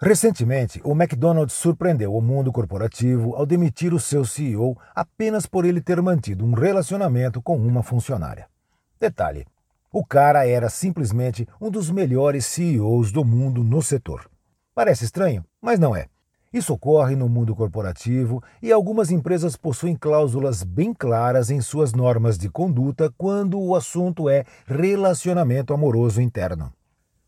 Recentemente, 0.00 0.80
o 0.84 0.92
McDonald's 0.92 1.54
surpreendeu 1.54 2.14
o 2.14 2.20
mundo 2.20 2.52
corporativo 2.52 3.34
ao 3.36 3.46
demitir 3.46 3.94
o 3.94 4.00
seu 4.00 4.24
CEO 4.24 4.76
apenas 4.94 5.46
por 5.46 5.64
ele 5.64 5.80
ter 5.80 6.02
mantido 6.02 6.44
um 6.44 6.52
relacionamento 6.52 7.40
com 7.40 7.56
uma 7.56 7.82
funcionária. 7.82 8.48
Detalhe: 8.98 9.46
o 9.92 10.04
cara 10.04 10.46
era 10.46 10.68
simplesmente 10.68 11.46
um 11.60 11.70
dos 11.70 11.90
melhores 11.90 12.44
CEOs 12.46 13.12
do 13.12 13.24
mundo 13.24 13.62
no 13.62 13.80
setor. 13.80 14.28
Parece 14.74 15.04
estranho, 15.04 15.44
mas 15.62 15.78
não 15.78 15.94
é. 15.94 16.06
Isso 16.52 16.72
ocorre 16.72 17.14
no 17.14 17.28
mundo 17.28 17.54
corporativo 17.54 18.42
e 18.60 18.72
algumas 18.72 19.12
empresas 19.12 19.56
possuem 19.56 19.96
cláusulas 19.96 20.64
bem 20.64 20.92
claras 20.92 21.50
em 21.50 21.60
suas 21.60 21.92
normas 21.92 22.36
de 22.36 22.48
conduta 22.48 23.12
quando 23.16 23.60
o 23.60 23.74
assunto 23.74 24.28
é 24.28 24.44
relacionamento 24.66 25.72
amoroso 25.72 26.20
interno. 26.20 26.72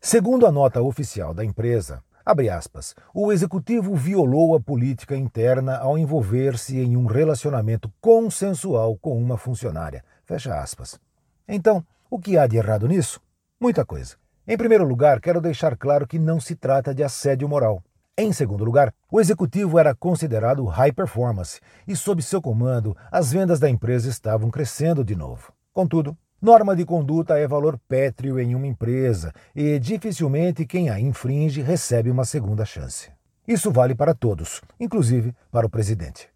Segundo 0.01 0.47
a 0.47 0.53
nota 0.53 0.81
oficial 0.83 1.35
da 1.35 1.45
empresa, 1.45 2.03
aspas. 2.51 2.95
O 3.15 3.33
executivo 3.33 3.95
violou 3.95 4.57
a 4.57 4.61
política 4.61 5.17
interna 5.17 5.77
ao 5.77 5.97
envolver-se 5.97 6.79
em 6.79 6.97
um 6.97 7.07
relacionamento 7.07 7.93
consensual 8.01 8.97
com 8.97 9.17
uma 9.17 9.39
funcionária. 9.39 10.05
Fecha 10.25 10.59
aspas. 10.59 10.99
Então, 11.47 11.85
o 12.11 12.19
que 12.19 12.37
há 12.37 12.47
de 12.47 12.57
errado 12.57 12.89
nisso? 12.89 13.21
Muita 13.61 13.85
coisa. 13.85 14.17
Em 14.47 14.57
primeiro 14.57 14.85
lugar, 14.85 15.21
quero 15.21 15.41
deixar 15.41 15.77
claro 15.77 16.07
que 16.07 16.19
não 16.19 16.41
se 16.41 16.57
trata 16.57 16.95
de 16.95 17.05
assédio 17.05 17.49
moral. 17.49 17.83
Em 18.19 18.33
segundo 18.33 18.65
lugar, 18.65 18.93
o 19.11 19.21
executivo 19.21 19.79
era 19.79 19.95
considerado 19.95 20.65
high 20.65 20.93
performance 20.93 21.61
e, 21.87 21.95
sob 21.95 22.23
seu 22.23 22.41
comando, 22.41 22.97
as 23.11 23.31
vendas 23.31 23.61
da 23.61 23.69
empresa 23.69 24.09
estavam 24.09 24.51
crescendo 24.51 25.05
de 25.05 25.15
novo. 25.15 25.53
Contudo, 25.73 26.17
Norma 26.41 26.77
de 26.77 26.85
conduta 26.85 27.39
é 27.39 27.49
valor 27.49 27.79
pétreo 27.89 28.39
em 28.39 28.55
uma 28.55 28.67
empresa 28.67 29.33
e 29.55 29.79
dificilmente 29.79 30.67
quem 30.67 30.91
a 30.91 31.01
infringe 31.01 31.63
recebe 31.63 32.11
uma 32.11 32.27
segunda 32.27 32.63
chance. 32.67 33.11
Isso 33.49 33.71
vale 33.71 33.95
para 33.95 34.13
todos, 34.13 34.61
inclusive 34.79 35.35
para 35.51 35.67
o 35.67 35.71
presidente. 35.71 36.29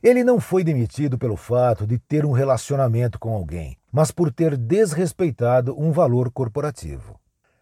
Ele 0.00 0.22
não 0.22 0.38
foi 0.38 0.62
demitido 0.62 1.18
pelo 1.18 1.36
fato 1.36 1.86
de 1.86 1.98
ter 1.98 2.24
um 2.24 2.30
relacionamento 2.30 3.18
com 3.18 3.34
alguém, 3.34 3.76
mas 3.90 4.12
por 4.12 4.32
ter 4.32 4.56
desrespeitado 4.56 5.74
um 5.76 5.90
valor 5.90 6.30
corporativo. 6.30 7.18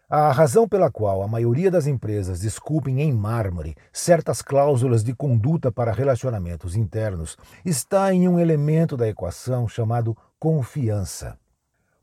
A 0.07 0.31
razão 0.31 0.67
pela 0.67 0.91
qual 0.91 1.23
a 1.23 1.27
maioria 1.27 1.71
das 1.71 1.87
empresas 1.87 2.41
desculpem 2.41 3.01
em 3.01 3.11
mármore 3.11 3.75
certas 3.91 4.41
cláusulas 4.41 5.03
de 5.03 5.15
conduta 5.15 5.71
para 5.71 5.91
relacionamentos 5.91 6.75
internos 6.75 7.37
está 7.65 8.13
em 8.13 8.27
um 8.27 8.37
elemento 8.37 8.95
da 8.95 9.07
equação 9.07 9.67
chamado 9.67 10.15
confiança. 10.37 11.40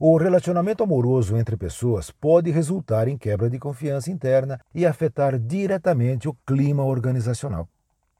O 0.01 0.17
relacionamento 0.17 0.85
amoroso 0.85 1.37
entre 1.37 1.57
pessoas 1.57 2.09
pode 2.09 2.53
resultar 2.53 3.09
em 3.09 3.19
quebra 3.19 3.51
de 3.51 3.59
confiança 3.59 4.13
interna 4.13 4.61
e 4.73 4.87
afetar 4.87 5.37
diretamente 5.37 6.29
o 6.29 6.37
clima 6.47 6.85
organizacional. 6.85 7.69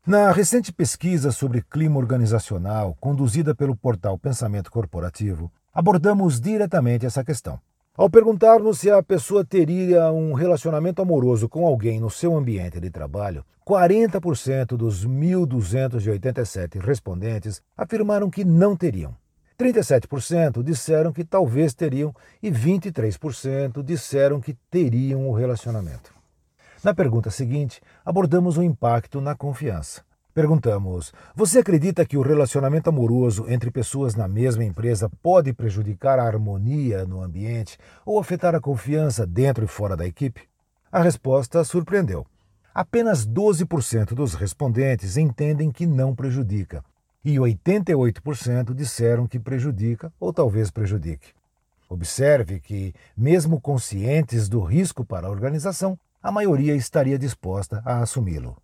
Na 0.05 0.33
recente 0.33 0.73
pesquisa 0.73 1.31
sobre 1.31 1.63
clima 1.63 1.97
organizacional, 1.99 2.97
conduzida 3.01 3.55
pelo 3.55 3.77
portal 3.77 4.19
Pensamento 4.19 4.73
Corporativo, 4.73 5.53
abordamos 5.73 6.41
diretamente 6.41 7.07
essa 7.07 7.23
questão. 7.23 7.61
Ao 7.97 8.11
perguntarmos 8.11 8.81
se 8.81 8.91
a 8.91 9.01
pessoa 9.01 9.45
teria 9.45 10.11
um 10.11 10.33
relacionamento 10.33 11.01
amoroso 11.01 11.49
com 11.49 11.65
alguém 11.65 12.01
no 12.01 12.11
seu 12.11 12.37
ambiente 12.37 12.81
de 12.81 12.91
trabalho, 12.91 13.45
40% 13.65 14.77
dos 14.77 15.07
1.287 15.07 16.81
respondentes 16.81 17.63
afirmaram 17.77 18.29
que 18.29 18.45
não 18.45 18.75
teriam. 18.75 19.15
37% 19.59 20.63
disseram 20.63 21.13
que 21.13 21.25
talvez 21.25 21.75
teriam 21.75 22.15
e 22.41 22.49
23% 22.49 23.83
disseram 23.83 24.41
que 24.41 24.55
teriam 24.71 25.29
o 25.29 25.33
relacionamento. 25.33 26.15
Na 26.85 26.95
pergunta 26.95 27.29
seguinte, 27.29 27.81
abordamos 28.05 28.57
o 28.57 28.63
impacto 28.63 29.21
na 29.21 29.35
confiança. 29.35 30.03
Perguntamos: 30.33 31.13
Você 31.35 31.59
acredita 31.59 32.07
que 32.07 32.17
o 32.17 32.23
relacionamento 32.23 32.89
amoroso 32.89 33.47
entre 33.49 33.73
pessoas 33.73 34.15
na 34.15 34.29
mesma 34.29 34.63
empresa 34.63 35.11
pode 35.21 35.53
prejudicar 35.53 36.21
a 36.21 36.25
harmonia 36.25 37.05
no 37.05 37.21
ambiente 37.21 37.77
ou 38.07 38.21
afetar 38.21 38.55
a 38.55 38.61
confiança 38.61 39.27
dentro 39.27 39.65
e 39.65 39.67
fora 39.67 39.97
da 39.97 40.07
equipe? 40.07 40.43
A 40.93 41.03
resposta 41.03 41.65
surpreendeu. 41.65 42.25
Apenas 42.73 43.27
12% 43.27 44.15
dos 44.15 44.35
respondentes 44.35 45.17
entendem 45.17 45.73
que 45.73 45.85
não 45.85 46.15
prejudica, 46.15 46.85
e 47.25 47.37
88% 47.37 48.75
disseram 48.75 49.27
que 49.27 49.39
prejudica 49.39 50.13
ou 50.19 50.33
talvez 50.33 50.71
prejudique. 50.71 51.33
Observe 51.89 52.61
que, 52.61 52.95
mesmo 53.17 53.61
conscientes 53.61 54.49
do 54.49 54.61
risco 54.61 55.05
para 55.05 55.27
a 55.27 55.31
organização, 55.31 55.99
a 56.23 56.31
maioria 56.31 56.75
estaria 56.75 57.19
disposta 57.19 57.83
a 57.85 58.01
assumi-lo. 58.01 58.57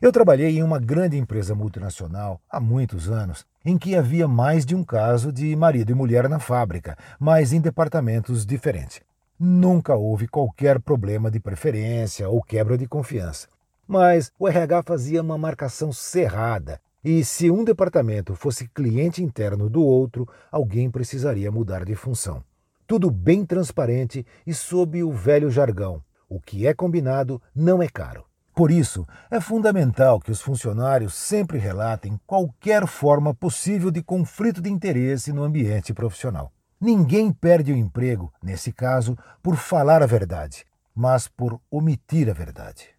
Eu 0.00 0.12
trabalhei 0.12 0.58
em 0.58 0.62
uma 0.62 0.78
grande 0.78 1.16
empresa 1.16 1.54
multinacional 1.54 2.40
há 2.50 2.60
muitos 2.60 3.08
anos, 3.08 3.46
em 3.64 3.78
que 3.78 3.96
havia 3.96 4.26
mais 4.26 4.66
de 4.66 4.74
um 4.74 4.84
caso 4.84 5.32
de 5.32 5.54
marido 5.56 5.92
e 5.92 5.94
mulher 5.94 6.28
na 6.28 6.38
fábrica, 6.38 6.98
mas 7.18 7.52
em 7.52 7.60
departamentos 7.60 8.44
diferentes. 8.44 9.00
Nunca 9.38 9.94
houve 9.94 10.28
qualquer 10.28 10.80
problema 10.80 11.30
de 11.30 11.40
preferência 11.40 12.28
ou 12.28 12.42
quebra 12.42 12.76
de 12.76 12.86
confiança. 12.86 13.48
Mas 13.86 14.32
o 14.38 14.48
RH 14.48 14.82
fazia 14.82 15.22
uma 15.22 15.38
marcação 15.38 15.92
cerrada 15.92 16.80
e 17.04 17.22
se 17.22 17.50
um 17.50 17.62
departamento 17.62 18.34
fosse 18.34 18.66
cliente 18.68 19.22
interno 19.22 19.68
do 19.68 19.82
outro, 19.82 20.26
alguém 20.50 20.90
precisaria 20.90 21.52
mudar 21.52 21.84
de 21.84 21.94
função. 21.94 22.42
Tudo 22.86 23.10
bem 23.10 23.44
transparente 23.44 24.24
e 24.46 24.54
sob 24.54 25.02
o 25.02 25.12
velho 25.12 25.50
jargão: 25.50 26.02
o 26.28 26.40
que 26.40 26.66
é 26.66 26.72
combinado 26.72 27.40
não 27.54 27.82
é 27.82 27.88
caro. 27.88 28.24
Por 28.54 28.70
isso, 28.70 29.04
é 29.30 29.40
fundamental 29.40 30.20
que 30.20 30.30
os 30.30 30.40
funcionários 30.40 31.12
sempre 31.14 31.58
relatem 31.58 32.18
qualquer 32.24 32.86
forma 32.86 33.34
possível 33.34 33.90
de 33.90 34.02
conflito 34.02 34.60
de 34.62 34.70
interesse 34.70 35.32
no 35.32 35.42
ambiente 35.42 35.92
profissional. 35.92 36.52
Ninguém 36.80 37.32
perde 37.32 37.72
o 37.72 37.76
emprego, 37.76 38.32
nesse 38.42 38.72
caso, 38.72 39.18
por 39.42 39.56
falar 39.56 40.02
a 40.02 40.06
verdade, 40.06 40.64
mas 40.94 41.26
por 41.26 41.60
omitir 41.68 42.30
a 42.30 42.32
verdade. 42.32 42.93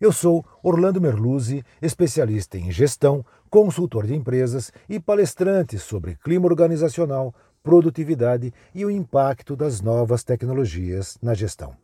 Eu 0.00 0.12
sou 0.12 0.44
Orlando 0.62 1.00
Merluzzi, 1.00 1.64
especialista 1.82 2.56
em 2.56 2.70
gestão, 2.70 3.26
consultor 3.50 4.06
de 4.06 4.14
empresas 4.14 4.70
e 4.88 5.00
palestrante 5.00 5.76
sobre 5.76 6.14
clima 6.14 6.46
organizacional, 6.46 7.34
produtividade 7.64 8.52
e 8.72 8.84
o 8.84 8.90
impacto 8.92 9.56
das 9.56 9.80
novas 9.80 10.22
tecnologias 10.22 11.18
na 11.20 11.34
gestão. 11.34 11.74